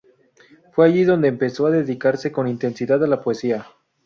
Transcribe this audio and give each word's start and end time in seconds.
Fue 0.73 0.87
allí 0.87 1.03
donde 1.03 1.27
empezó 1.27 1.67
a 1.67 1.69
dedicarse 1.69 2.31
con 2.31 2.47
intensidad 2.47 3.03
a 3.03 3.07
la 3.07 3.21
poesía. 3.21 3.67